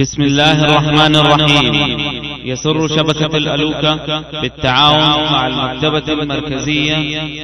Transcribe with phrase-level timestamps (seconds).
[0.00, 1.74] بسم الله الرحمن الرحيم.
[2.50, 3.96] يسر شبكة الألوكة
[4.40, 6.98] بالتعاون مع المكتبة المركزية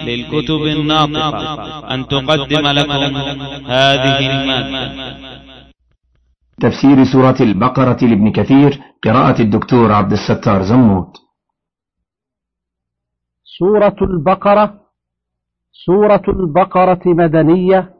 [0.09, 1.95] للكتب الناطقة.
[1.95, 3.17] أن تقدم لكم
[3.67, 5.17] هذه المادة.
[6.61, 11.17] تفسير سورة البقرة لابن كثير قراءة الدكتور عبد الستار زموت
[13.59, 14.81] سورة البقرة
[15.87, 18.00] سورة البقرة مدنية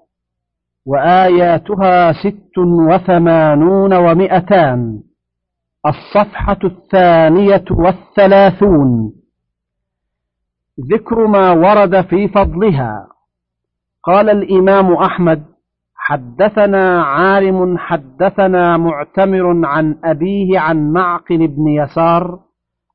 [0.91, 2.59] وآياتها ست
[2.91, 5.01] وثمانون ومئتان
[5.87, 9.13] الصفحة الثانية والثلاثون.
[10.93, 13.07] ذكر ما ورد في فضلها.
[14.05, 15.43] قال الإمام أحمد
[15.95, 22.39] حدثنا عالم حدثنا معتمر عن أبيه عن معقل بن يسار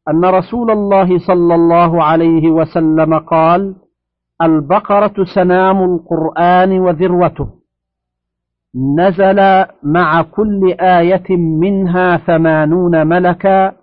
[0.09, 3.75] أن رسول الله صلى الله عليه وسلم قال
[4.41, 7.64] البقرة سنام القرآن وذروته.
[8.75, 13.73] نزل مع كل آية منها ثمانون ملكا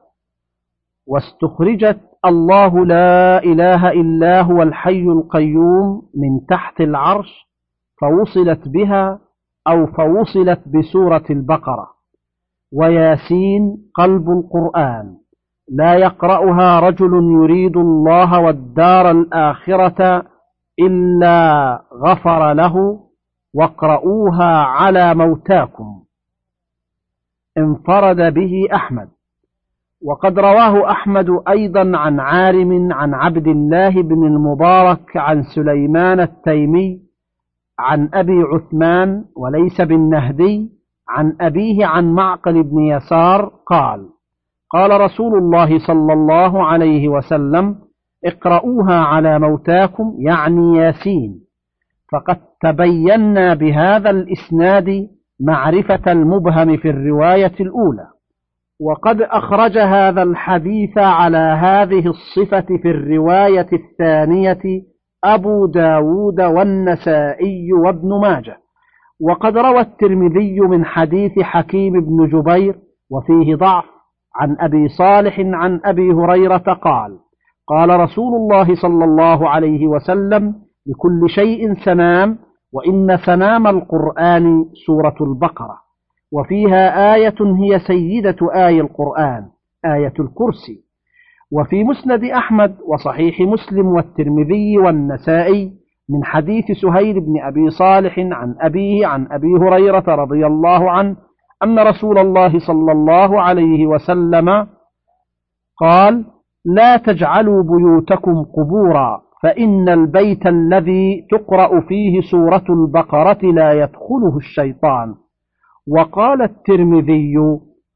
[1.06, 7.48] واستخرجت الله لا إله إلا هو الحي القيوم من تحت العرش
[8.00, 9.18] فوصلت بها
[9.68, 11.88] أو فوصلت بسورة البقرة.
[12.72, 15.16] وياسين قلب القرآن.
[15.68, 20.22] لا يقرأها رجل يريد الله والدار الآخرة
[20.80, 23.00] إلا غفر له
[23.54, 26.02] واقرؤوها على موتاكم.
[27.58, 29.08] انفرد به أحمد.
[30.04, 37.00] وقد رواه أحمد أيضا عن عارم عن عبد الله بن المبارك عن سليمان التيمي
[37.78, 40.70] عن أبي عثمان وليس بالنهدي
[41.08, 44.08] عن أبيه عن معقل بن يسار قال
[44.70, 47.76] قال رسول الله صلى الله عليه وسلم
[48.24, 51.40] اقرؤوها على موتاكم يعني ياسين.
[52.12, 55.08] فقد تبينا بهذا الإسناد
[55.40, 58.06] معرفة المبهم في الرواية الأولى.
[58.80, 64.62] وقد أخرج هذا الحديث على هذه الصفة في الرواية الثانية
[65.24, 68.56] أبو داود والنسائي وابن ماجه.
[69.20, 72.78] وقد روى الترمذي من حديث حكيم بن جبير
[73.10, 73.84] وفيه ضعف
[74.36, 77.18] عن أبي صالح عن أبي هريرة قال
[77.68, 80.54] قال رسول الله صلى الله عليه وسلم
[80.86, 82.38] لكل شيء سنام
[82.72, 85.76] وإن سنام القرآن سورة البقرة.
[86.32, 89.44] وفيها آية هي سيدة آي القرآن
[89.84, 90.84] آية الكرسي.
[91.52, 95.72] وفي مسند أحمد وصحيح مسلم والترمذي والنسائي
[96.10, 101.16] من حديث سهيل بن أبي صالح عن أبيه عن أبي هريرة رضي الله عنه
[101.64, 104.66] أن رسول الله صلى الله عليه وسلم
[105.80, 106.24] قال
[106.64, 115.14] لا تجعلوا بيوتكم قبورا فإن البيت الذي تقرأ فيه سورة البقرة لا يدخله الشيطان.
[115.88, 117.34] وقال الترمذي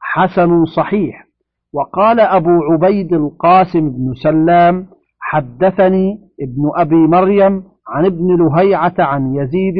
[0.00, 1.26] حسن صحيح.
[1.72, 4.86] وقال أبو عبيد القاسم بن سلام
[5.20, 9.74] حدثني ابن أبي مريم عن ابن لهيعة عن يزيد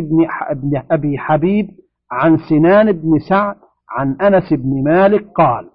[0.62, 1.68] بن أبي حبيب
[2.12, 3.56] عن سنان بن سعد
[3.90, 5.68] عن أنس بن مالك قال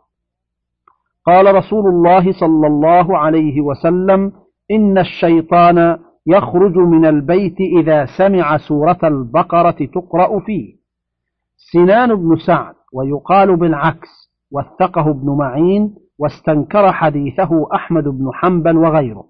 [1.26, 4.32] قال رسول الله صلى الله عليه وسلم
[4.72, 10.76] إن الشيطان يخرج من البيت إذا سمع سورة البقرة تقرأ فيه.
[11.72, 19.24] سنان بن سعد ويقال بالعكس وثقه ابن معين واستنكر حديثه أحمد بن حنبل وغيره.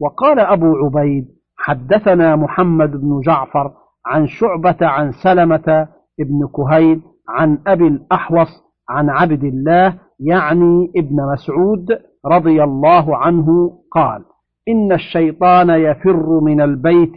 [0.00, 3.72] وقال أبو عبيد حدثنا محمد بن جعفر
[4.06, 5.88] عن شعبة عن سلمة
[6.20, 8.48] ابن كهيل عن أبي الأحوص
[8.88, 11.86] عن عبد الله يعني ابن مسعود
[12.26, 14.24] رضي الله عنه قال
[14.68, 17.16] إن الشيطان يفر من البيت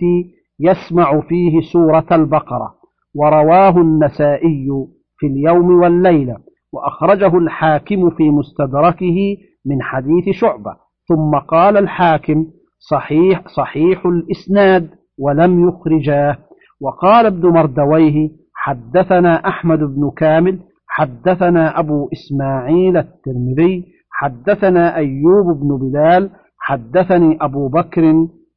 [0.60, 2.74] يسمع فيه سورة البقرة
[3.16, 4.68] ورواه النسائي
[5.18, 6.38] في اليوم والليلة
[6.74, 10.76] وأخرجه الحاكم في مستدركه من حديث شعبة
[11.08, 12.46] ثم قال الحاكم
[12.92, 14.90] صحيح صحيح الإسناد
[15.20, 16.38] ولم يخرجاه.
[16.82, 26.30] وقال ابن مردويه حدثنا أحمد بن كامل حدثنا أبو إسماعيل الترمذي حدثنا أيوب بن بلال
[26.64, 28.02] حدثني أبو بكر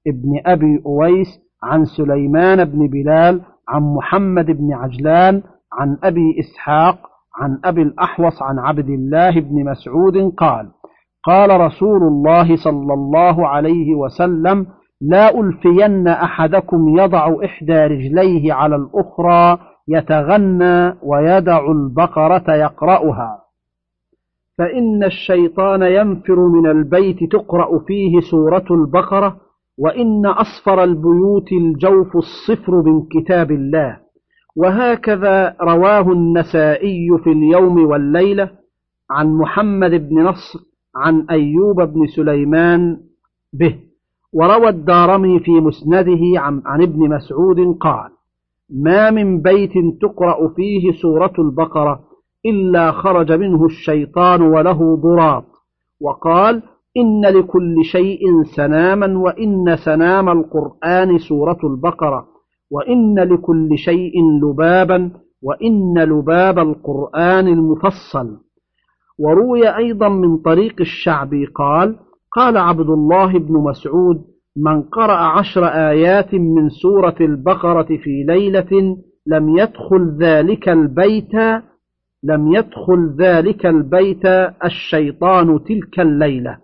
[0.06, 1.28] ابن أبي أويس
[1.62, 5.42] عن سليمان بن بلال عن محمد بن عجلان
[5.72, 6.98] عن أبي إسحاق
[7.40, 10.68] عن أبي الأحوص عن عبد الله بن مسعود قال
[11.24, 14.66] قال رسول الله صلى الله عليه وسلم
[15.00, 19.58] لا ألفين أحدكم يضع إحدى رجليه على الأخرى
[19.88, 23.43] يتغنى ويدع البقرة يقرأها.
[24.58, 29.36] فإن الشيطان ينفر من البيت تقرأ فيه سورة البقرة
[29.78, 33.98] وإن أصفر البيوت الجوف الصفر من كتاب الله.
[34.56, 38.50] وهكذا رواه النسائي في اليوم والليلة
[39.10, 40.58] عن محمد بن نصر
[40.96, 43.00] عن أيوب بن سليمان
[43.52, 43.78] به.
[44.32, 48.10] وروى الدارمي في مسنده عن, عن ابن مسعود قال
[48.70, 49.72] ما من بيت
[50.02, 52.00] تقرأ فيه سورة البقرة
[52.46, 55.44] إلا خرج منه الشيطان وله ضراط.
[56.00, 56.62] وقال
[56.96, 62.26] إن لكل شيء سناما وإن سنام القرآن سورة البقرة.
[62.70, 64.12] وإن لكل شيء
[64.42, 65.10] لبابا
[65.42, 68.36] وإن لباب القرآن المفصل.
[69.18, 71.96] وروي أيضا من طريق الشعبي قال
[72.32, 74.24] قال عبد الله بن مسعود
[74.56, 81.32] من قرأ عشر آيات من سورة البقرة في ليلة لم يدخل ذلك البيت
[82.24, 84.26] لم يدخل ذلك البيت
[84.64, 86.58] الشيطان تلك الليلة.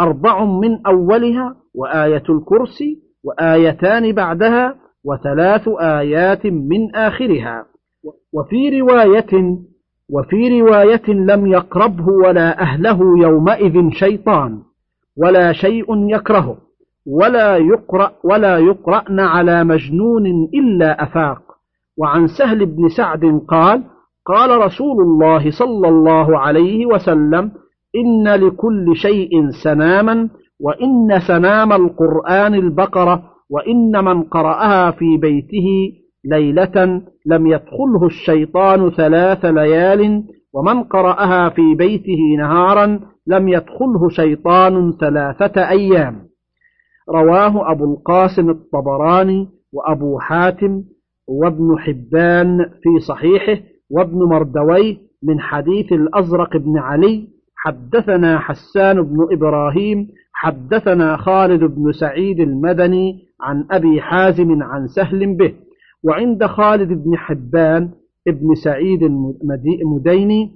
[0.00, 4.74] أربع من أولها وآية الكرسي وآيتان بعدها
[5.04, 7.64] وثلاث آيات من آخرها.
[8.32, 9.58] وفي رواية
[10.10, 14.62] وفي رواية لم يقربه ولا أهله يومئذ شيطان
[15.16, 16.56] ولا شيء يكرهه
[17.06, 21.42] ولا يقرأ ولا يقرأن على مجنون إلا أفاق.
[21.98, 23.82] وعن سهل بن سعد قال
[24.26, 27.52] قال رسول الله صلى الله عليه وسلم
[27.96, 30.28] إن لكل شيء سناما
[30.60, 35.66] وإن سنام القرآن البقرة وإن من قرأها في بيته
[36.24, 40.22] ليلة لم يدخله الشيطان ثلاث ليال
[40.54, 46.26] ومن قرأها في بيته نهارا لم يدخله شيطان ثلاثة أيام.
[47.10, 50.82] رواه أبو القاسم الطبراني وأبو حاتم
[51.28, 60.08] وابن حبان في صحيحه وابن مردويه من حديث الأزرق بن علي حدثنا حسان بن إبراهيم
[60.32, 65.54] حدثنا خالد بن سعيد المدني عن أبي حازم عن سهل به.
[66.02, 67.90] وعند خالد بن حبان
[68.28, 69.02] ابن سعيد
[69.82, 70.52] المديني.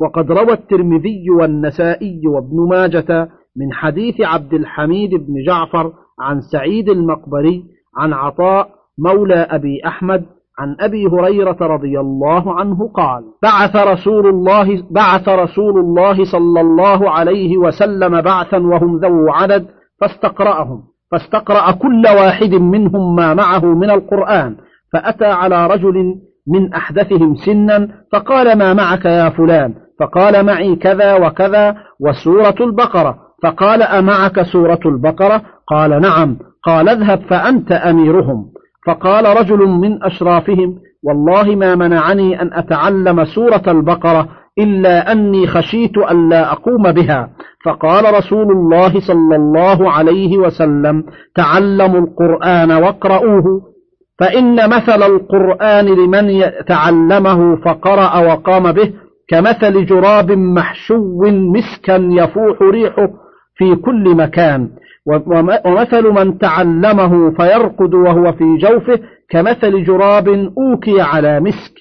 [0.00, 7.64] وقد روى الترمذي والنسائي وابن ماجة من حديث عبد الحميد بن جعفر عن سعيد المقبري
[7.96, 10.24] عن عطاء مولى أبي أحمد
[10.58, 17.10] عن أبي هريرة رضي الله عنه قال بعث رسول الله بعث رسول الله صلى الله
[17.10, 19.66] عليه وسلم بعثا وهم ذو عدد
[20.00, 20.82] فاستقرأهم
[21.12, 24.56] فاستقرأ كل واحد منهم ما معه من القرآن
[24.92, 26.14] فأتى على رجل
[26.46, 33.18] من أحدثهم سنا فقال ما معك يا فلان؟ فقال معي كذا وكذا وسورة البقرة.
[33.42, 36.38] فقال أمعك سورة البقرة؟ قال نعم.
[36.64, 38.52] قال اذهب فأنت أميرهم.
[38.86, 40.74] فقال رجل من أشرافهم
[41.04, 47.30] والله ما منعني أن أتعلم سورة البقرة إلا أني خشيت ألا أقوم بها.
[47.64, 53.72] فقال رسول الله صلى الله عليه وسلم تعلموا القرآن واقرؤوه
[54.18, 58.92] فإن مثل القرآن لمن تعلمه فقرأ وقام به
[59.28, 63.08] كمثل جراب محشو مسكا يفوح ريحه
[63.56, 64.68] في كل مكان.
[65.06, 71.74] ومثل من تعلمه فيرقد وهو في جوفه كمثل جراب أوكي على مسك.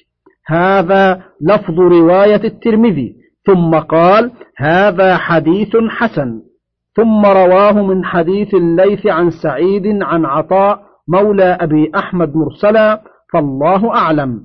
[0.48, 3.16] هذا لفظ رواية الترمذي.
[3.46, 6.42] ثم قال هذا حديث حسن.
[6.96, 13.02] ثم رواه من حديث الليث عن سعيد عن عطاء مولى أبي أحمد مرسلا
[13.34, 14.44] فالله أعلم.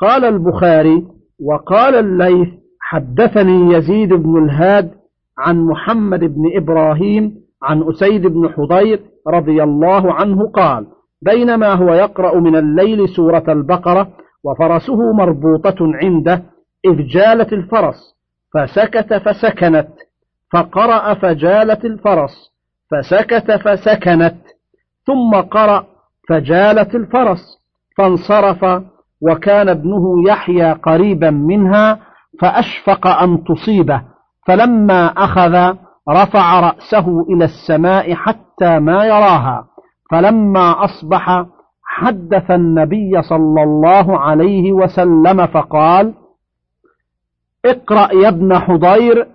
[0.00, 1.06] قال البخاري
[1.40, 2.48] وقال الليث
[2.80, 4.90] حدثني يزيد بن الهاد
[5.38, 10.86] عن محمد بن إبراهيم عن أسيد بن حضير رضي الله عنه قال
[11.22, 14.08] بينما هو يقرأ من الليل سورة البقرة
[14.44, 16.42] وفرسه مربوطة عنده
[16.84, 18.16] إذ جالت الفرس
[18.54, 19.88] فسكت فسكنت
[20.52, 22.52] فقرأ فجالت الفرس
[22.90, 24.36] فسكت فسكنت
[25.06, 25.86] ثم قرأ
[26.28, 27.62] فجالت الفرس
[27.98, 28.82] فانصرف
[29.20, 31.98] وكان ابنه يحيى قريبا منها
[32.40, 34.02] فأشفق أن تصيبه
[34.46, 35.76] فلما أخذ
[36.10, 39.66] رفع رأسه إلى السماء حتى ما يراها
[40.10, 41.46] فلما أصبح
[41.84, 46.14] حدث النبي صلى الله عليه وسلم فقال
[47.64, 49.28] اقرأ يا ابن حضير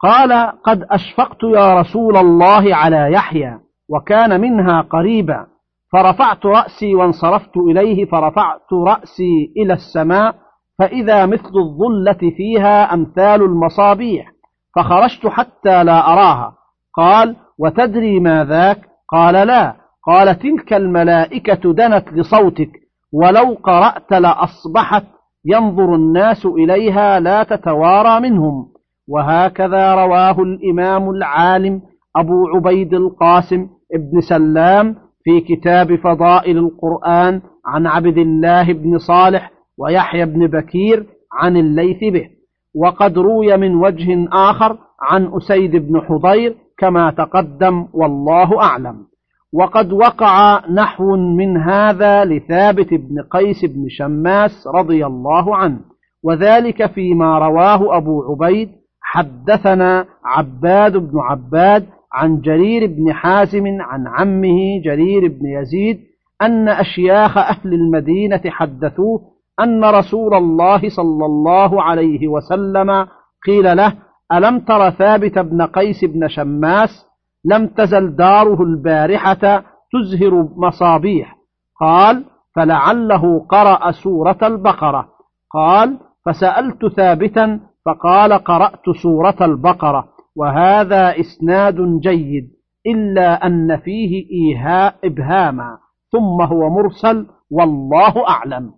[0.00, 5.46] قال قد أشفقت يا رسول الله على يحيى وكان منها قريبا
[5.92, 10.34] فرفعت رأسي وانصرفت إليه فرفعت رأسي إلى السماء
[10.78, 14.33] فإذا مثل الظلة فيها أمثال المصابيح
[14.76, 16.54] فخرجت حتى لا أراها.
[16.96, 19.76] قال وتدري ما ذاك؟ قال لا.
[20.06, 22.70] قال تلك الملائكة دنت لصوتك
[23.12, 25.04] ولو قرأت لأصبحت
[25.44, 28.66] ينظر الناس إليها لا تتوارى منهم.
[29.08, 31.82] وهكذا رواه الإمام العالم
[32.16, 40.24] أبو عبيد القاسم ابن سلام في كتاب فضائل القرآن عن عبد الله بن صالح ويحيى
[40.24, 42.28] بن بكير عن الليث به.
[42.74, 49.06] وقد روي من وجه آخر عن أسيد بن حضير كما تقدم والله أعلم.
[49.52, 55.80] وقد وقع نحو من هذا لثابت بن قيس بن شماس رضي الله عنه
[56.22, 64.82] وذلك فيما رواه أبو عبيد حدثنا عباد بن عباد عن جرير بن حازم عن عمه
[64.84, 66.00] جرير بن يزيد
[66.42, 69.20] أن أشياخ أهل المدينة حدثوه
[69.60, 73.06] أن رسول الله صلى الله عليه وسلم
[73.46, 73.92] قيل له
[74.32, 77.06] ألم تر ثابت بن قيس بن شماس
[77.44, 81.36] لم تزل داره البارحة تزهر مصابيح؟
[81.80, 82.24] قال
[82.56, 85.08] فلعله قرأ سورة البقرة.
[85.50, 90.08] قال فسألت ثابتا فقال قرأت سورة البقرة.
[90.36, 92.50] وهذا إسناد جيد
[92.86, 95.78] إلا أن فيه إيهاء إبهاما
[96.12, 98.72] ثم هو مرسل والله أعلم.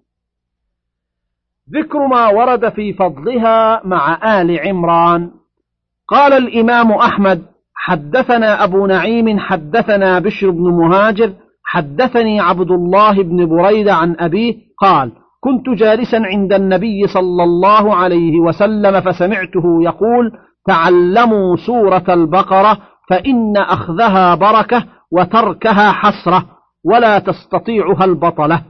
[1.74, 5.30] ذكر ما ورد في فضلها مع آل عمران.
[6.08, 7.42] قال الإمام أحمد
[7.74, 11.32] حدثنا أبو نعيم حدثنا بشر بن مهاجر
[11.64, 18.40] حدثني عبد الله بن بريدة عن أبيه قال كنت جالسا عند النبي صلى الله عليه
[18.40, 20.32] وسلم فسمعته يقول
[20.66, 22.78] تعلموا سورة البقرة
[23.10, 26.46] فإن أخذها بركة وتركها حسرة
[26.84, 28.62] ولا تستطيعها البطلة.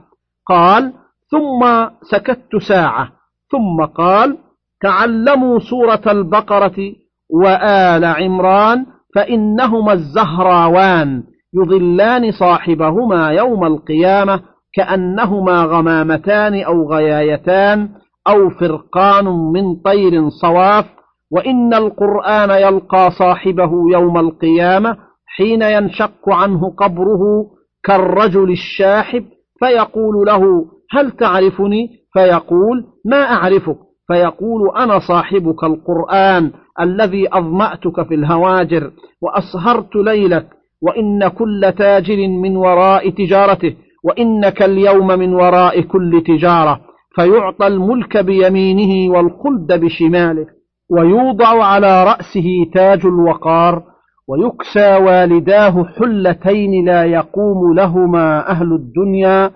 [0.47, 0.93] قال
[1.31, 3.09] ثم سكت ساعة
[3.51, 4.37] ثم قال
[4.81, 6.93] تعلموا سورة البقرة
[7.29, 14.39] وآل عمران فإنهما الزهراوان يضلان صاحبهما يوم القيامة
[14.73, 17.89] كأنهما غمامتان أو غيايتان
[18.27, 20.85] أو فرقان من طير صواف
[21.31, 27.45] وإن القرآن يلقى صاحبه يوم القيامة حين ينشق عنه قبره
[27.83, 29.25] كالرجل الشاحب
[29.59, 33.77] فيقول له هل تعرفني؟ فيقول ما أعرفك؟
[34.07, 36.51] فيقول أنا صاحبك القرآن
[36.81, 38.91] الذي أظمأتك في الهواجر
[39.21, 40.47] وأسهرت ليلك
[40.81, 46.79] وإن كل تاجر من وراء تجارته وإنك اليوم من وراء كل تجارة
[47.15, 50.45] فيعطى الملك بيمينه والخلد بشماله
[50.89, 53.83] ويوضع على رأسه تاج الوقار
[54.27, 59.51] ويكسى والداه حلتين لا يقوم لهما أهل الدنيا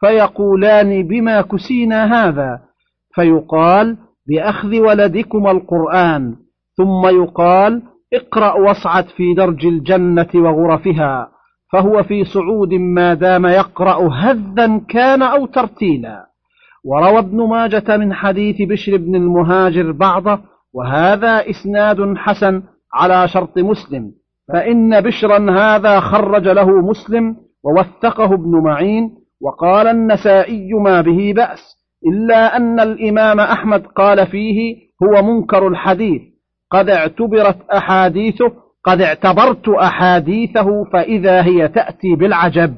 [0.00, 2.60] فيقولان بما كسينا هذا.
[3.14, 3.96] فيقال
[4.28, 6.36] بأخذ ولدكما القرآن
[6.76, 7.82] ثم يقال
[8.14, 11.30] اقرأ واصعد في درج الجنة وغرفها
[11.72, 16.28] فهو في صعود ما دام يقرأ هذا كان أو ترتيلا.
[16.84, 20.38] وروى ابن ماجة من حديث بشر بن المهاجر بعضه
[20.74, 22.62] وهذا إسناد حسن
[22.94, 24.12] على شرط مسلم
[24.52, 29.10] فإن بشرا هذا خرج له مسلم ووثقه ابن معين
[29.42, 36.22] وقال النسائي ما به بأس إلا أن الإمام أحمد قال فيه هو منكر الحديث
[36.70, 38.52] قد اعتبرت أحاديثه
[38.84, 42.74] قد اعتبرت أحاديثه فإذا هي تأتي بالعجب.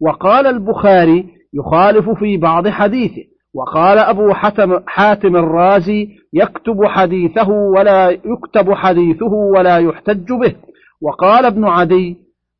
[0.00, 3.22] وقال البخاري يخالف في بعض حديثه
[3.54, 10.54] وقال أبو حاتم, حاتم الرازي يكتب حديثه ولا يكتب حديثه ولا يحتج به
[11.02, 12.16] وقال ابن عدي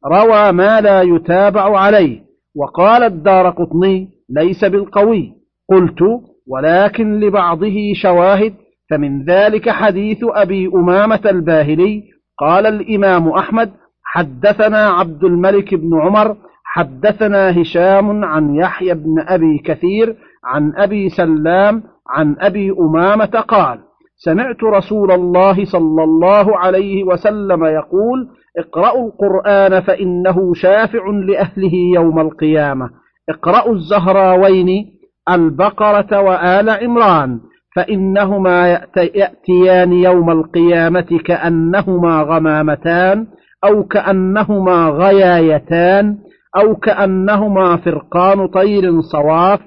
[0.06, 2.27] روى ما لا يتابع عليه.
[2.58, 5.32] وقال الدار قطني ليس بالقوي.
[5.70, 5.98] قلت
[6.46, 8.54] ولكن لبعضه شواهد
[8.90, 12.02] فمن ذلك حديث أبي أمامة الباهلي.
[12.38, 13.70] قال الإمام أحمد
[14.04, 21.82] حدثنا عبد الملك بن عمر حدثنا هشام عن يحيى بن أبي كثير عن أبي سلام
[22.08, 23.78] عن أبي أمامة قال
[24.16, 32.90] سمعت رسول الله صلى الله عليه وسلم يقول اقرأوا القرآن فإنه شافع لأهله يوم القيامة.
[33.28, 34.86] اقرأوا الزهراوين
[35.30, 37.40] البقرة وآل عمران
[37.76, 43.26] فإنهما يأتيان يوم القيامة كأنهما غمامتان
[43.64, 46.18] أو كأنهما غيايتان
[46.56, 49.60] أو كأنهما فرقان طير صواف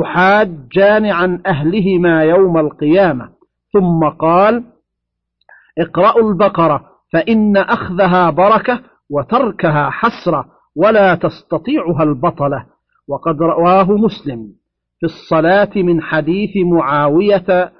[0.00, 3.28] يحاجان عن أهلهما يوم القيامة.
[3.72, 4.64] ثم قال
[5.78, 10.44] اقرأوا البقرة فإن أخذها بركة وتركها حسرة
[10.76, 12.66] ولا تستطيعها البطلة.
[13.08, 14.46] وقد رواه مسلم
[15.00, 17.72] في الصلاة من حديث معاوية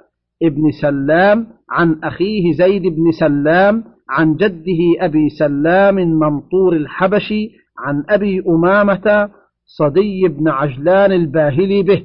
[0.43, 8.43] ابن سلام عن أخيه زيد بن سلام عن جده أبي سلام منطور الحبشي عن أبي
[8.47, 9.29] أمامة
[9.65, 12.03] صدي بن عجلان الباهلي به.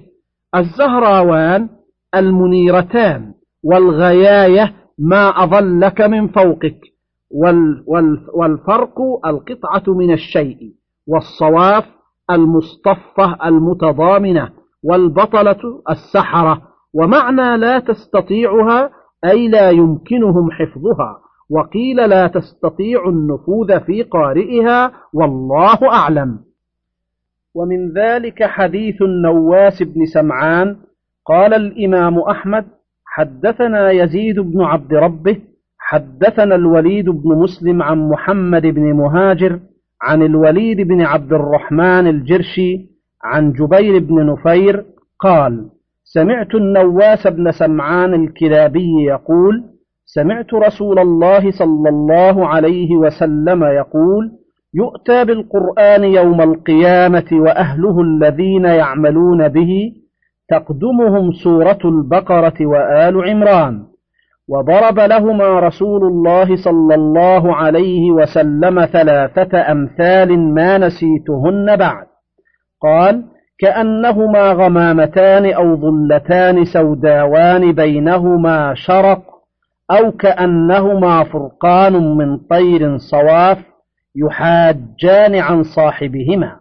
[0.54, 1.68] الزهراوان
[2.14, 6.78] المنيرتان والغياية ما أظلك من فوقك.
[8.34, 10.72] والفرق القطعة من الشيء
[11.06, 11.84] والصواف
[12.30, 14.50] المصطفة المتضامنة
[14.82, 16.62] والبطلة السحرة
[16.94, 18.90] ومعنى لا تستطيعها
[19.24, 26.38] أي لا يمكنهم حفظها وقيل لا تستطيع النفوذ في قارئها والله أعلم.
[27.54, 30.76] ومن ذلك حديث النواس بن سمعان
[31.26, 32.66] قال الإمام أحمد
[33.06, 35.40] حدثنا يزيد بن عبد ربه
[35.88, 39.60] حدثنا الوليد بن مسلم عن محمد بن مهاجر
[40.02, 42.86] عن الوليد بن عبد الرحمن الجرشي
[43.24, 44.84] عن جبير بن نفير
[45.20, 45.68] قال
[46.04, 49.64] سمعت النواس بن سمعان الكلابي يقول
[50.06, 54.30] سمعت رسول الله صلى الله عليه وسلم يقول
[54.74, 59.92] يؤتى بالقرآن يوم القيامة وأهله الذين يعملون به
[60.48, 63.95] تقدمهم سورة البقرة وآل عمران.
[64.48, 72.06] وضرب لهما رسول الله صلى الله عليه وسلم ثلاثة أمثال ما نسيتهن بعد.
[72.82, 73.24] قال
[73.58, 79.22] كأنهما غمامتان أو ظلتان سوداوان بينهما شرق
[79.90, 83.58] أو كأنهما فرقان من طير صواف
[84.16, 86.56] يحاجان عن صاحبهما.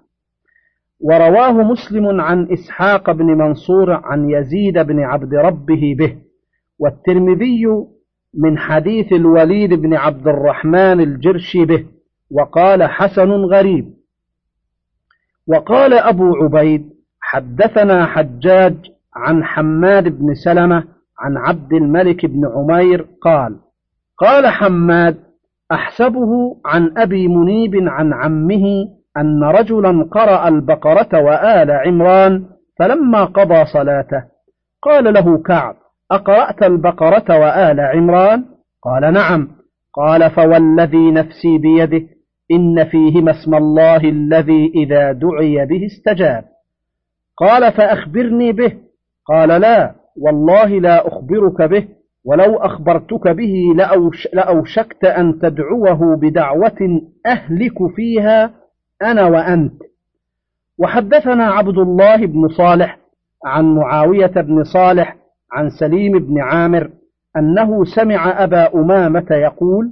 [1.01, 6.24] ورواه مسلم عن إسحاق بن منصور عن يزيد بن عبد ربه به.
[6.79, 7.65] والترمذي
[8.33, 11.85] من حديث الوليد بن عبد الرحمن الجرشي به
[12.31, 13.93] وقال حسن غريب.
[15.47, 16.89] وقال أبو عبيد
[17.21, 18.75] حدثنا حجاج
[19.15, 20.83] عن حماد بن سلمة
[21.19, 23.59] عن عبد الملك بن عمير قال
[24.17, 25.17] قال حماد
[25.71, 28.65] أحسبه عن أبي منيب عن عمه
[29.17, 32.45] أن رجلا قرأ البقرة وآل عمران
[32.79, 34.23] فلما قضى صلاته
[34.81, 35.75] قال له كعب
[36.11, 38.45] أقرأت البقرة وآل عمران؟
[38.81, 39.47] قال نعم.
[39.93, 42.07] قال فوالذي نفسي بيده
[42.51, 46.45] إن فيهما اسم الله الذي إذا دعي به استجاب.
[47.37, 48.73] قال فأخبرني به؟
[49.25, 51.87] قال لا والله لا أخبرك به
[52.25, 58.51] ولو أخبرتك به لأوش لأوشكت أن تدعوه بدعوة أهلك فيها
[59.01, 59.81] أنا وأنت.
[60.79, 62.97] وحدثنا عبد الله بن صالح
[63.45, 66.89] عن معاوية بن صالح عن سليم بن عامر
[67.37, 69.91] أنه سمع أبا أمامة يقول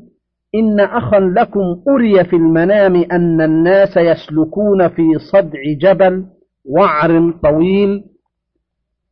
[0.56, 6.26] إن أخا لكم أري في المنام أن الناس يسلكون في صدع جبل
[6.66, 8.04] وعر طويل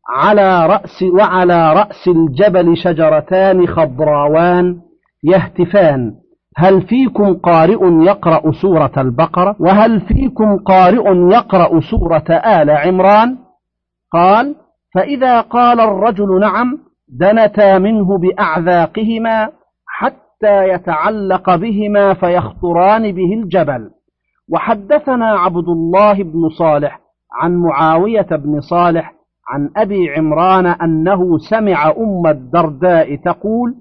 [0.09, 4.79] على رأس وعلى رأس الجبل شجرتان خضراوان
[5.23, 6.13] يهتفان.
[6.57, 13.37] هل فيكم قارئ يقرأ سورة البقرة؟ وهل فيكم قارئ يقرأ سورة آل عمران؟
[14.11, 14.55] قال
[14.93, 16.77] فإذا قال الرجل نعم
[17.09, 19.49] دنتا منه بأعذاقهما
[19.87, 23.89] حتى يتعلق بهما فيخطران به الجبل.
[24.51, 26.99] وحدثنا عبد الله بن صالح
[27.33, 29.13] عن معاوية بن صالح
[29.47, 33.75] عن أبي عمران أنه سمع أم الدرداء تقول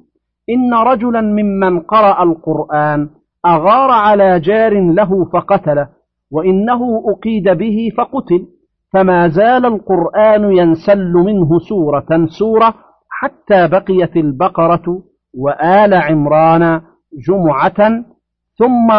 [0.51, 3.09] إن رجلا ممن قرأ القرآن
[3.47, 5.89] أغار على جار له فقتله
[6.31, 8.47] وإنه أقيد به فقتل.
[8.93, 12.75] فما زال القرآن ينسل منه سورة سورة
[13.11, 15.03] حتى بقيت البقرة
[15.35, 16.81] وآل عمران
[17.29, 18.05] جمعة
[18.59, 18.91] ثم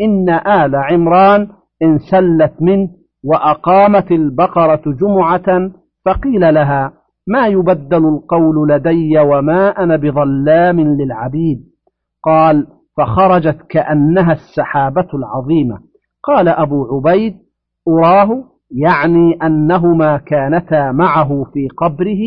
[0.00, 1.48] إن آل عمران
[1.82, 2.88] انسلت منه
[3.24, 5.70] وأقامت البقرة جمعة
[6.04, 6.92] فقيل لها
[7.26, 11.58] ما يبدل القول لدي وما أنا بظلام للعبيد؟
[12.24, 15.78] قال فخرجت كأنها السحابة العظيمة.
[16.24, 17.36] قال أبو عبيد
[17.88, 22.20] أراه يعني أنهما كانتا معه في قبره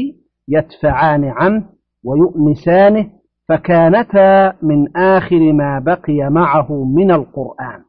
[0.48, 1.64] يدفعان عنه
[2.04, 3.10] ويؤنسانه
[3.50, 7.82] فكانتا من آخر ما بقي معه من القرآن.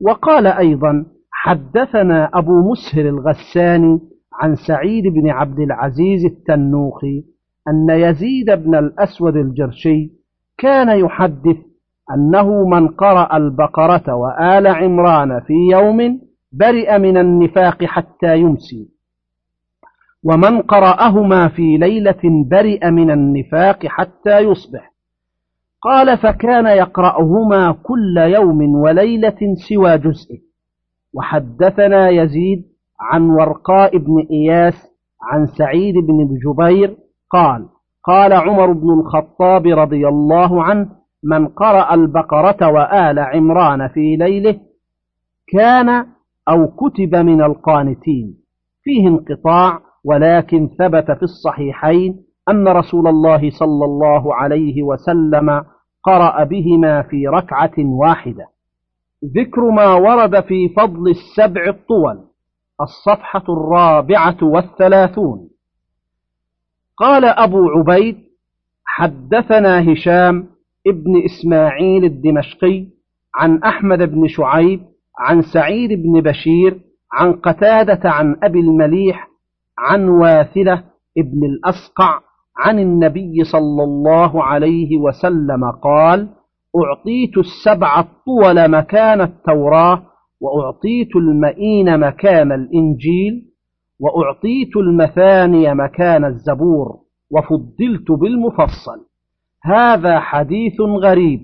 [0.00, 4.00] وقال أيضا حدثنا أبو مسهر الغساني
[4.42, 7.24] عن سعيد بن عبد العزيز التنوخي
[7.68, 10.10] أن يزيد بن الأسود الجرشي
[10.58, 11.56] كان يحدث
[12.14, 16.20] أنه من قرأ البقرة وآل عمران في يوم
[16.60, 18.88] برئ من النفاق حتى يمسي.
[20.24, 24.92] ومن قرأهما في ليلة برئ من النفاق حتى يصبح.
[25.82, 30.40] قال فكان يقرأهما كل يوم وليلة سوى جزء.
[31.14, 32.64] وحدثنا يزيد
[33.00, 34.74] عن ورقاء بن إياس
[35.22, 36.96] عن سعيد بن جبير
[37.30, 37.68] قال
[38.04, 40.88] قال عمر بن الخطاب رضي الله عنه
[41.24, 44.60] من قرأ البقرة وآل عمران في ليله
[45.52, 46.06] كان
[46.48, 48.36] أو كتب من القانتين.
[48.82, 55.64] فيه انقطاع ولكن ثبت في الصحيحين أن رسول الله صلى الله عليه وسلم
[56.02, 58.48] قرأ بهما في ركعة واحدة.
[59.36, 62.24] ذكر ما ورد في فضل السبع الطول
[62.80, 65.48] الصفحة الرابعة والثلاثون.
[66.96, 68.16] قال أبو عبيد
[68.84, 70.48] حدثنا هشام
[70.86, 72.86] ابن إسماعيل الدمشقي
[73.34, 74.80] عن أحمد بن شعيب
[75.18, 76.80] عن سعيد بن بشير
[77.12, 79.28] عن قتادة عن أبي المليح
[79.78, 80.84] عن واثلة
[81.18, 82.20] ابن الأسقع
[82.58, 86.28] عن النبي صلى الله عليه وسلم قال
[86.76, 90.02] أعطيت السبع الطول مكان التوراة
[90.40, 93.44] وأعطيت المئين مكان الإنجيل
[94.00, 96.96] وأعطيت المثاني مكان الزبور
[97.30, 99.06] وفضلت بالمفصل.
[99.64, 101.40] هذا حديث غريب.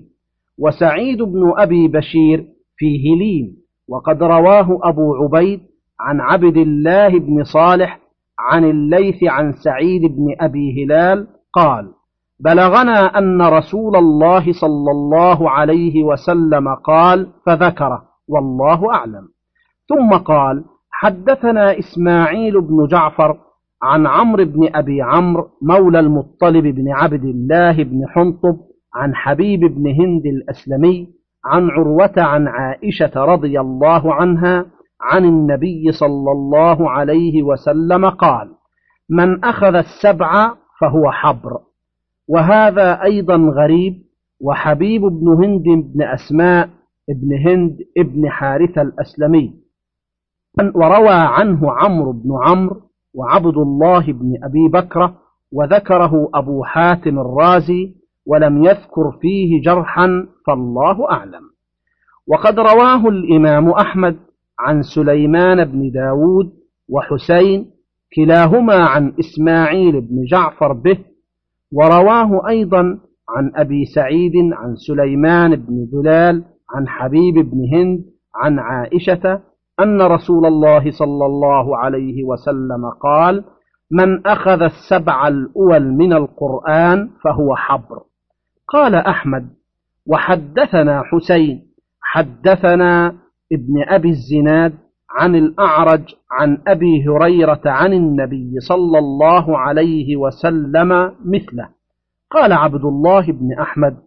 [0.59, 2.45] وسعيد بن أبي بشير
[2.77, 5.59] فيه لين وقد رواه أبو عبيد
[5.99, 7.99] عن عبد الله بن صالح
[8.39, 11.91] عن الليث عن سعيد بن أبي هلال قال
[12.39, 19.27] بلغنا أن رسول الله صلى الله عليه وسلم قال فذكره والله أعلم.
[19.89, 23.37] ثم قال حدثنا إسماعيل بن جعفر
[23.83, 28.57] عن عمرو بن أبي عمرو مولى المطلب بن عبد الله بن حنطب
[28.95, 31.14] عن حبيب بن هند الأسلمي
[31.45, 34.65] عن عروة عن عائشة رضي الله عنها
[35.01, 38.51] عن النبي صلى الله عليه وسلم قال
[39.09, 41.59] من أخذ السبع فهو حبر
[42.27, 43.93] وهذا أيضا غريب
[44.41, 46.69] وحبيب بن هند بن أسماء
[47.09, 49.53] بن هند بن حارثة الأسلمي.
[50.75, 52.81] وروى عنه عمرو بن عمرو
[53.13, 55.13] وعبد الله بن أبي بكر
[55.51, 61.43] وذكره أبو حاتم الرازي ولم يذكر فيه جرحا فالله أعلم.
[62.27, 64.17] وقد رواه الإمام أحمد
[64.59, 66.53] عن سليمان بن داود
[66.89, 67.65] وحسين
[68.15, 70.97] كلاهما عن إسماعيل بن جعفر به
[71.73, 76.43] ورواه أيضا عن أبي سعيد عن سليمان بن ذلال
[76.75, 79.41] عن حبيب بن هند عن عائشة
[79.79, 83.43] أن رسول الله صلى الله عليه وسلم قال
[83.91, 88.03] من أخذ السبع الأول من القرآن فهو حبر.
[88.67, 89.49] قال أحمد
[90.07, 91.67] وحدثنا حسين
[92.01, 93.15] حدثنا
[93.51, 94.73] ابن أبي الزناد
[95.09, 101.69] عن الأعرج عن أبي هريرة عن النبي صلى الله عليه وسلم مثله.
[102.31, 103.97] قال عبد الله بن أحمد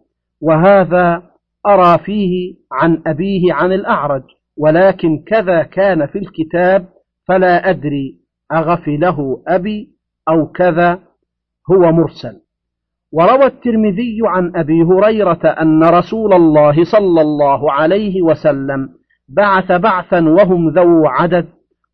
[0.41, 1.23] وهذا
[1.67, 4.23] أرى فيه عن أبيه عن الأعرج
[4.57, 6.85] ولكن كذا كان في الكتاب
[7.27, 8.19] فلا أدري
[8.51, 9.89] أغفله أبي
[10.29, 10.99] أو كذا
[11.71, 12.41] هو مرسل.
[13.11, 18.89] وروى الترمذي عن أبي هريرة أن رسول الله صلى الله عليه وسلم
[19.29, 21.47] بعث بعثا وهم ذو عدد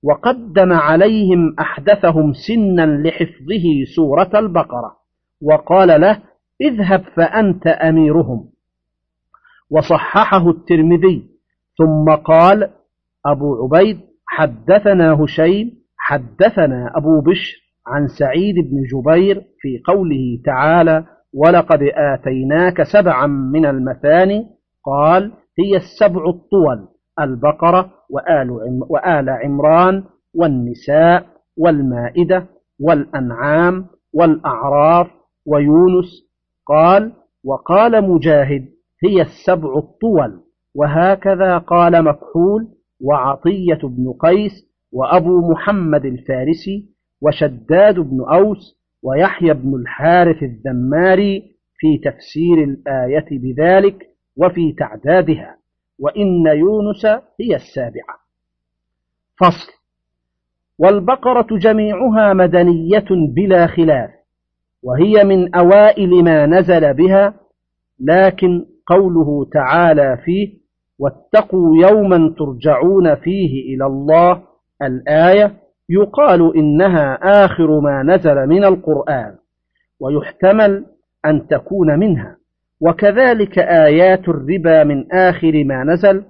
[0.03, 3.63] وقدم عليهم أحدثهم سنا لحفظه
[3.95, 4.97] سورة البقرة
[5.41, 6.19] وقال له
[6.61, 8.49] اذهب فأنت أميرهم.
[9.69, 11.29] وصححه الترمذي
[11.77, 12.71] ثم قال
[13.25, 21.79] أبو عبيد حدثنا هشيم حدثنا أبو بشر عن سعيد بن جبير في قوله تعالى ولقد
[21.93, 24.45] آتيناك سبعا من المثاني
[24.85, 26.87] قال هي السبع الطول
[27.19, 28.51] البقرة وآل,
[28.89, 31.25] وآل عمران والنساء
[31.57, 32.45] والمائدة
[32.79, 35.07] والأنعام والأعراف
[35.45, 36.05] ويونس
[36.67, 37.11] قال
[37.43, 38.65] وقال مجاهد
[39.03, 40.41] هي السبع الطول
[40.75, 42.67] وهكذا قال مكحول
[43.01, 44.51] وعطية بن قيس
[44.91, 46.94] وأبو محمد الفارسي
[47.25, 54.07] وشداد بن أوس ويحيى بن الحارث الذماري في تفسير الآية بذلك
[54.37, 55.57] وفي تعدادها
[55.99, 57.05] وإن يونس
[57.39, 58.15] هي السابعة.
[59.37, 59.71] فصل.
[60.79, 64.09] والبقرة جميعها مدنية بلا خلاف
[64.83, 67.33] وهي من أوائل ما نزل بها
[67.99, 70.53] لكن قوله تعالى فيه
[70.99, 74.43] واتقوا يوما ترجعون فيه إلى الله
[74.81, 77.13] الآية يقال إنها
[77.45, 79.35] آخر ما نزل من القرآن
[79.99, 80.85] ويحتمل
[81.25, 82.37] أن تكون منها.
[82.81, 86.23] وكذلك آيات الربا من آخر ما نزل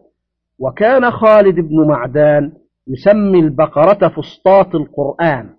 [0.59, 2.51] وكان خالد بن معدان
[2.87, 5.49] يسمي البقرة فسطاط القرآن.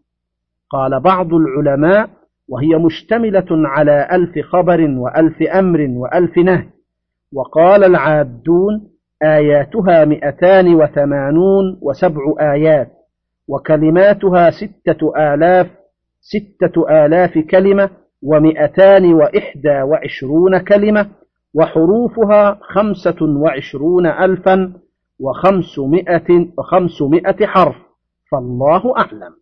[0.71, 2.11] قال بعض العلماء
[2.49, 6.67] وهي مشتملة على ألف خبر وألف أمر وألف نهي.
[7.33, 8.89] وقال العادون
[9.23, 12.96] آياتها مئتان وثمانون وسبع آيات.
[13.49, 15.71] وكلماتها ستة آلاف
[16.21, 17.91] ستة آلاف كلمة
[18.23, 21.11] ومئتان وإحدى وعشرون كلمة
[21.55, 24.73] وحروفها خمسة وعشرون ألفا
[25.21, 27.77] وخمسمائة, وخمسمائة حرف
[28.33, 29.35] فالله أعلم.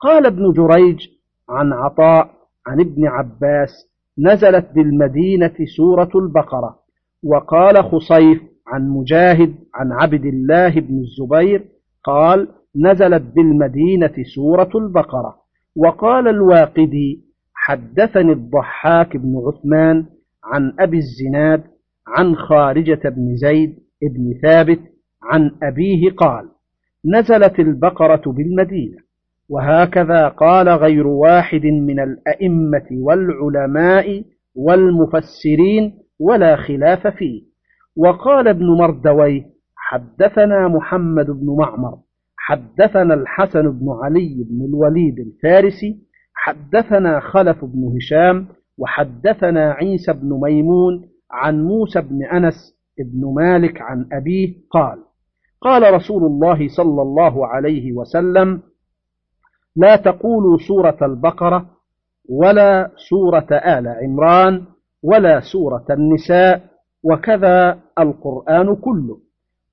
[0.00, 1.08] قال ابن جريج
[1.48, 2.30] عن عطاء
[2.66, 3.70] عن ابن عباس
[4.18, 6.78] نزلت بالمدينة سورة البقرة.
[7.24, 11.64] وقال خصيف عن مجاهد عن عبد الله بن الزبير
[12.04, 15.36] قال نزلت بالمدينة سورة البقرة.
[15.76, 20.06] وقال الواقدي حدثني الضحاك بن عثمان
[20.44, 21.62] عن أبي الزناد
[22.06, 24.80] عن خارجة بن زيد بن ثابت
[25.22, 26.48] عن أبيه قال
[27.14, 28.98] نزلت البقرة بالمدينة
[29.48, 37.42] وهكذا قال غير واحد من الأئمة والعلماء والمفسرين ولا خلاف فيه.
[37.96, 39.42] وقال ابن مردويه
[39.76, 41.98] حدثنا محمد بن معمر
[42.44, 45.98] حدثنا الحسن بن علي بن الوليد الفارسي
[46.34, 48.46] حدثنا خلف بن هشام
[48.78, 54.98] وحدثنا عيسى بن ميمون عن موسى بن أنس بن مالك عن أبيه قال
[55.60, 58.60] قال رسول الله صلى الله عليه وسلم
[59.76, 61.66] لا تقولوا سورة البقرة
[62.28, 64.64] ولا سورة آل عمران
[65.02, 66.64] ولا سورة النساء
[67.02, 69.18] وكذا القرآن كله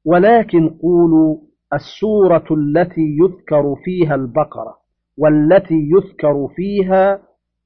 [0.06, 1.38] ولكن قولوا
[1.74, 4.78] السورة التي يذكر فيها البقرة
[5.18, 7.20] والتي يذكر فيها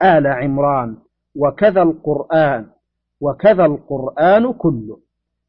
[0.04, 0.98] آل عمران
[1.36, 2.66] وكذا القرآن
[3.22, 5.00] وكذا القرآن كله.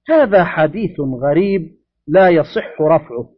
[0.09, 1.71] هذا حديث غريب
[2.09, 3.29] لا يصح رفعه.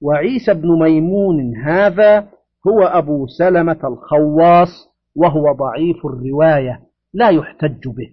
[0.00, 2.28] وعيسى بن ميمون هذا
[2.68, 6.80] هو أبو سلمة الخواص وهو ضعيف الرواية
[7.14, 8.10] لا يحتج به.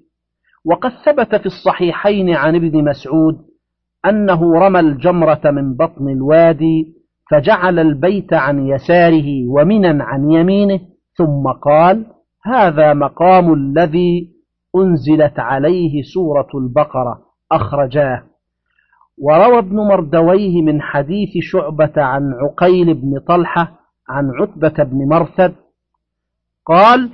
[0.65, 3.52] وقد ثبت في الصحيحين عن ابن مسعود
[4.05, 6.93] أنه رمى الجمرة من بطن الوادي
[7.31, 10.79] فجعل البيت عن يساره ومنا عن يمينه
[11.17, 12.05] ثم قال
[12.45, 14.33] هذا مقام الذي
[14.75, 18.23] أنزلت عليه سورة البقرة أخرجاه.
[19.17, 25.53] وروى ابن مردويه من حديث شعبة عن عقيل بن طلحة عن عتبة بن مرثد
[26.65, 27.09] قال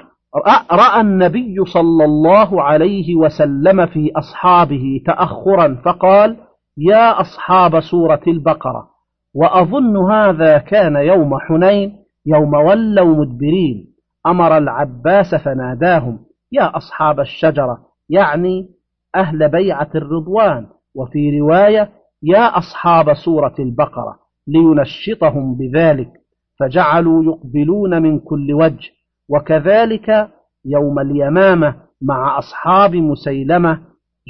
[0.71, 6.37] رأى النبي صلى الله عليه وسلم في أصحابه تأخرا فقال
[6.79, 8.89] يا أصحاب سورة البقرة
[9.33, 13.95] وأظن هذا كان يوم حنين يوم ولوا مدبرين
[14.27, 16.19] أمر العباس فناداهم
[16.51, 17.77] يا أصحاب الشجرة
[18.09, 18.69] يعني
[19.15, 21.89] أهل بيعة الرضوان وفي رواية
[22.23, 26.11] يا أصحاب سورة البقرة لينشطهم بذلك
[26.59, 28.89] فجعلوا يقبلون من كل وجه
[29.29, 30.29] وكذلك
[30.65, 33.79] يوم اليمامة مع أصحاب مسيلمة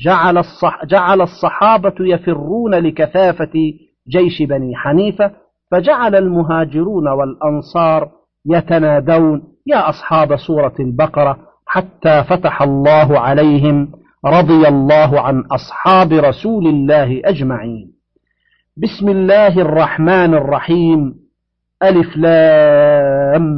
[0.03, 3.73] جعل, الصح جعل الصحابة يفرون لكثافة
[4.09, 5.31] جيش بني حنيفة
[5.71, 8.09] فجعل المهاجرون والأنصار
[8.45, 13.91] يتنادون يا أصحاب سورة البقرة حتى فتح الله عليهم
[14.25, 17.91] رضي الله عن أصحاب رسول الله أجمعين.
[18.77, 21.15] بسم الله الرحمن الرحيم.
[21.83, 23.49] ألف لام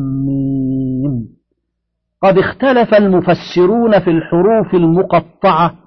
[2.24, 5.81] قد اختلف المفسرون في الحروف المقطعة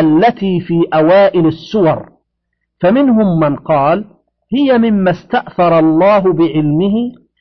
[0.00, 2.08] التي في أوائل السور.
[2.80, 4.04] فمنهم من قال
[4.52, 6.94] هي مما استأثر الله بعلمه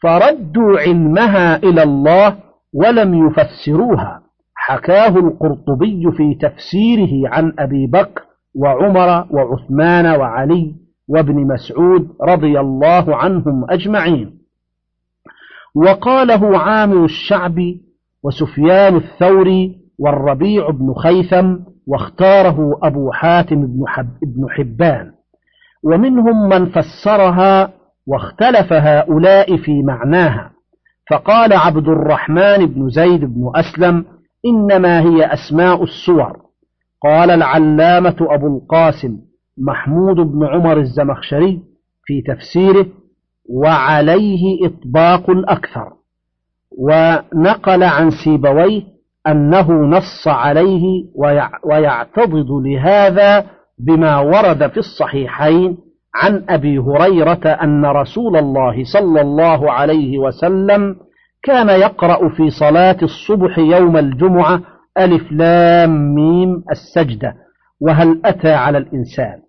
[0.04, 2.38] فردوا علمها إلى الله
[2.74, 4.22] ولم يفسروها.
[4.56, 8.22] حكاه القرطبي في تفسيره عن أبي بكر
[8.56, 10.76] وعمر وعثمان وعلي
[11.08, 14.40] وابن مسعود رضي الله عنهم أجمعين.
[15.76, 17.82] وقاله عامر الشعبي
[18.24, 21.58] وسفيان الثوري والربيع بن خيثم
[21.88, 25.12] واختاره أبو حاتم بن, حب بن حبان.
[25.84, 27.74] ومنهم من فسرها
[28.08, 30.52] واختلف هؤلاء في معناها.
[31.12, 34.06] فقال عبد الرحمن بن زيد بن أسلم
[34.46, 36.46] إنما هي أسماء السور.
[37.04, 39.18] قال العلامة أبو القاسم
[39.58, 41.62] محمود بن عمر الزمخشري
[42.06, 42.86] في تفسيره
[43.50, 45.94] وعليه إطباق أكثر
[46.78, 48.84] ونقل عن سيبويه
[49.28, 50.84] أنه نص عليه
[51.64, 53.46] ويعتضد لهذا
[53.80, 55.78] بما ورد في الصحيحين
[56.16, 60.96] عن أبي هريرة أن رسول الله صلى الله عليه وسلم
[61.44, 64.62] كان يقرأ في صلاة الصبح يوم الجمعة
[64.98, 67.36] ألف لام ميم السجدة
[67.82, 69.40] وهل أتى على الإنسان؟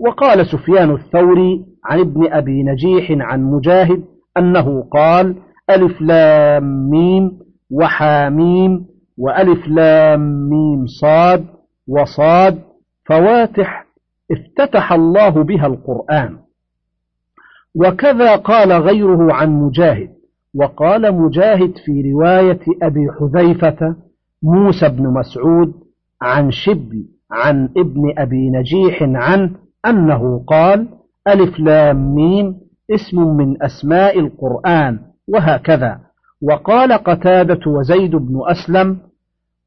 [0.00, 4.04] وقال سفيان الثوري عن ابن أبي نجيح عن مجاهد
[4.38, 5.34] أنه قال
[5.70, 7.30] ألف لام ميم
[7.70, 8.86] وحاميم
[9.18, 11.46] وألف لام ميم صاد
[11.88, 12.58] وصاد
[13.06, 13.86] فواتح
[14.30, 16.38] افتتح الله بها القرآن.
[17.74, 20.10] وكذا قال غيره عن مجاهد
[20.54, 23.96] وقال مجاهد في رواية أبي حذيفة
[24.42, 25.74] موسى بن مسعود
[26.22, 29.50] عن شبل عن ابن أبي نجيح عنه
[29.86, 30.88] أنه قال
[31.28, 34.98] ألف لام ميم اسم من أسماء القرآن
[35.28, 36.00] وهكذا.
[36.48, 38.98] وقال قتادة وزيد بن أسلم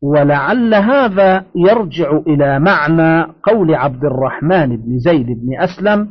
[0.02, 6.10] ولعل هذا يرجع إلى معنى قول عبد الرحمن بن زيد بن أسلم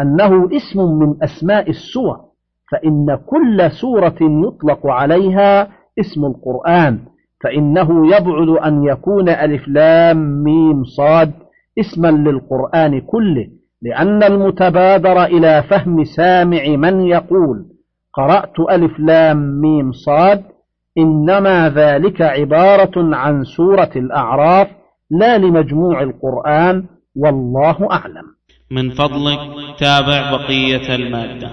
[0.00, 2.16] أنه اسم من أسماء السور
[2.72, 5.68] فإن كل سورة يطلق عليها
[6.00, 6.98] اسم القرآن
[7.44, 11.32] فإنه يبعد أن يكون ألف لام ميم صاد
[11.78, 13.46] اسما للقرآن كله
[13.82, 17.75] لأن المتبادر إلى فهم سامع من يقول.
[18.16, 20.42] قرأت ألف لام ميم صاد
[20.98, 24.68] إنما ذلك عبارة عن سورة الأعراف
[25.10, 26.84] لا لمجموع القرآن
[27.16, 28.36] والله أعلم.
[28.70, 29.38] من فضلك
[29.78, 31.50] تابع بقية المادة.